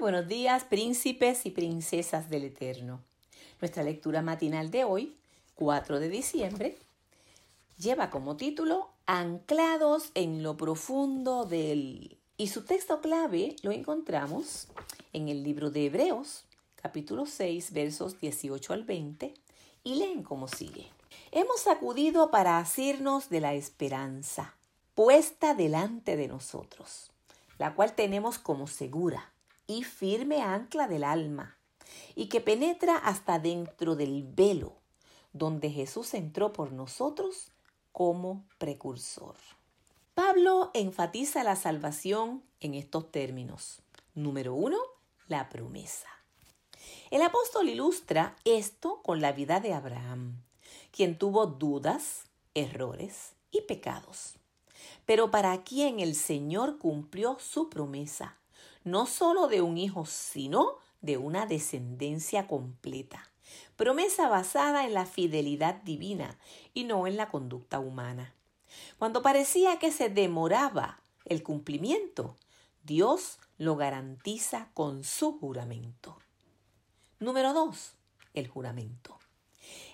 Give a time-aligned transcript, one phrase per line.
[0.00, 3.02] Buenos días, príncipes y princesas del Eterno.
[3.60, 5.14] Nuestra lectura matinal de hoy,
[5.56, 6.78] 4 de diciembre,
[7.76, 12.16] lleva como título Anclados en lo profundo del...
[12.38, 14.68] Y su texto clave lo encontramos
[15.12, 16.44] en el libro de Hebreos,
[16.76, 19.34] capítulo 6, versos 18 al 20,
[19.84, 20.88] y leen como sigue.
[21.30, 24.54] Hemos acudido para asirnos de la esperanza
[24.94, 27.10] puesta delante de nosotros,
[27.58, 29.30] la cual tenemos como segura
[29.70, 31.56] y firme ancla del alma,
[32.16, 34.72] y que penetra hasta dentro del velo,
[35.32, 37.52] donde Jesús entró por nosotros
[37.92, 39.36] como precursor.
[40.14, 43.80] Pablo enfatiza la salvación en estos términos.
[44.16, 44.78] Número uno,
[45.28, 46.08] la promesa.
[47.12, 50.42] El apóstol ilustra esto con la vida de Abraham,
[50.90, 54.34] quien tuvo dudas, errores y pecados,
[55.06, 58.39] pero para quien el Señor cumplió su promesa,
[58.84, 63.30] no solo de un hijo, sino de una descendencia completa.
[63.76, 66.38] Promesa basada en la fidelidad divina
[66.74, 68.34] y no en la conducta humana.
[68.98, 72.36] Cuando parecía que se demoraba el cumplimiento,
[72.82, 76.18] Dios lo garantiza con su juramento.
[77.18, 77.94] Número 2.
[78.34, 79.18] El juramento.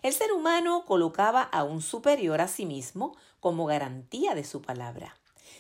[0.02, 5.16] El ser humano colocaba a un superior a sí mismo como garantía de su palabra.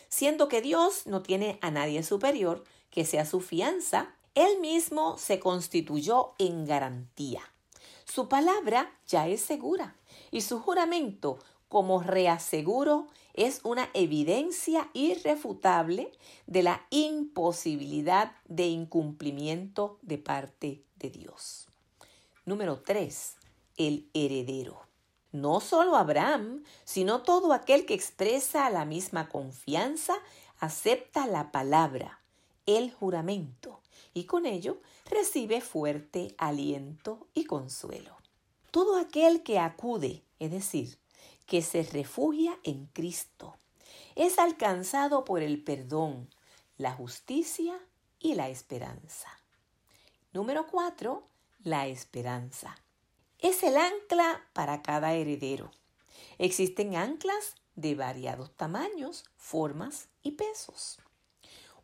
[0.08, 5.38] Siendo que Dios no tiene a nadie superior que sea su fianza, Él mismo se
[5.38, 7.42] constituyó en garantía.
[8.04, 9.96] Su palabra ya es segura
[10.30, 16.12] y su juramento como reaseguro es una evidencia irrefutable
[16.46, 21.66] de la imposibilidad de incumplimiento de parte de Dios.
[22.46, 23.34] Número 3.
[23.76, 24.85] El heredero.
[25.36, 30.14] No solo Abraham, sino todo aquel que expresa la misma confianza,
[30.60, 32.22] acepta la palabra,
[32.64, 33.82] el juramento,
[34.14, 38.16] y con ello recibe fuerte aliento y consuelo.
[38.70, 40.98] Todo aquel que acude, es decir,
[41.44, 43.58] que se refugia en Cristo,
[44.14, 46.30] es alcanzado por el perdón,
[46.78, 47.78] la justicia
[48.20, 49.28] y la esperanza.
[50.32, 51.22] Número 4.
[51.64, 52.74] La esperanza.
[53.46, 55.70] Es el ancla para cada heredero.
[56.36, 60.98] Existen anclas de variados tamaños, formas y pesos.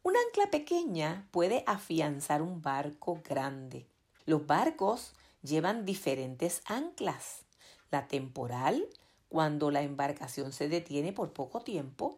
[0.03, 3.87] Un ancla pequeña puede afianzar un barco grande.
[4.27, 5.13] Los barcos
[5.43, 7.45] llevan diferentes anclas.
[7.93, 8.89] La temporal,
[9.29, 12.17] cuando la embarcación se detiene por poco tiempo,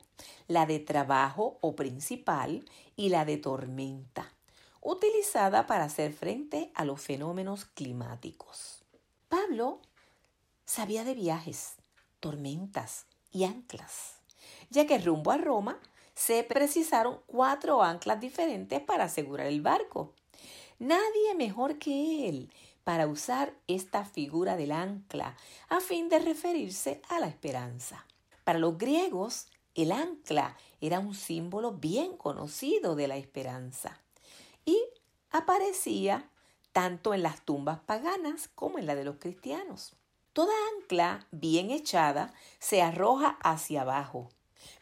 [0.48, 2.64] la de trabajo o principal
[2.96, 4.32] y la de tormenta
[4.80, 8.83] utilizada para hacer frente a los fenómenos climáticos.
[9.34, 9.80] Pablo
[10.64, 11.74] sabía de viajes,
[12.20, 14.20] tormentas y anclas,
[14.70, 15.80] ya que rumbo a Roma
[16.14, 20.14] se precisaron cuatro anclas diferentes para asegurar el barco.
[20.78, 22.52] Nadie mejor que él
[22.84, 25.36] para usar esta figura del ancla
[25.68, 28.06] a fin de referirse a la esperanza.
[28.44, 34.00] Para los griegos, el ancla era un símbolo bien conocido de la esperanza
[34.64, 34.80] y
[35.32, 36.30] aparecía
[36.74, 39.94] tanto en las tumbas paganas como en la de los cristianos.
[40.32, 44.28] Toda ancla bien echada se arroja hacia abajo,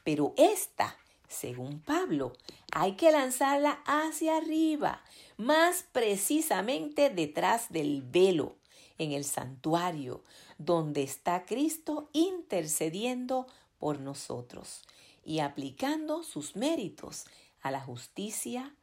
[0.03, 0.97] pero esta,
[1.29, 2.33] según Pablo,
[2.73, 5.03] hay que lanzarla hacia arriba,
[5.37, 8.57] más precisamente detrás del velo,
[8.97, 10.25] en el santuario,
[10.57, 13.47] donde está Cristo intercediendo
[13.79, 14.81] por nosotros
[15.25, 17.27] y aplicando sus méritos
[17.61, 18.75] a la justicia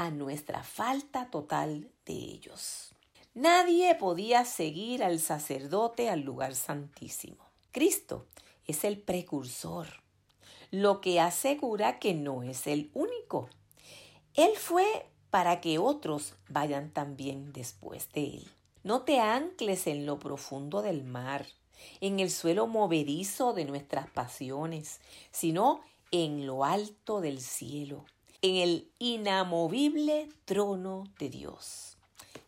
[0.00, 2.94] a nuestra falta total de ellos.
[3.34, 7.44] Nadie podía seguir al sacerdote al lugar santísimo.
[7.70, 8.26] Cristo
[8.64, 9.88] es el precursor,
[10.70, 13.50] lo que asegura que no es el único.
[14.32, 18.50] Él fue para que otros vayan también después de Él.
[18.82, 21.44] No te ancles en lo profundo del mar,
[22.00, 24.98] en el suelo movedizo de nuestras pasiones,
[25.30, 28.06] sino en lo alto del cielo,
[28.42, 31.96] en el inamovible trono de Dios.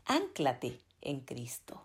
[0.07, 1.85] Ánclate en Cristo,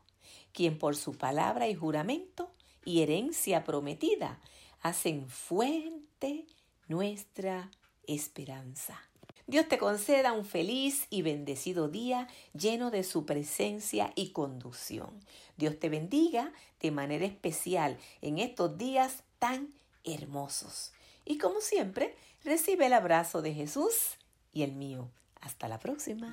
[0.53, 2.51] quien por su palabra y juramento
[2.85, 4.39] y herencia prometida
[4.81, 6.45] hacen fuente
[6.87, 7.69] nuestra
[8.07, 9.01] esperanza.
[9.45, 15.21] Dios te conceda un feliz y bendecido día lleno de su presencia y conducción.
[15.55, 16.51] Dios te bendiga
[16.81, 20.91] de manera especial en estos días tan hermosos.
[21.27, 24.17] Y como siempre, recibe el abrazo de Jesús
[24.53, 25.11] y el mío.
[25.41, 26.31] Hasta la próxima.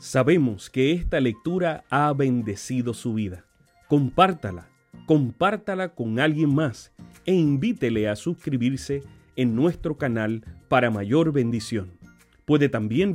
[0.00, 3.44] Sabemos que esta lectura ha bendecido su vida.
[3.88, 4.68] Compártala,
[5.06, 6.92] compártala con alguien más
[7.24, 9.02] e invítele a suscribirse
[9.36, 11.98] en nuestro canal para mayor bendición.
[12.44, 13.14] Puede también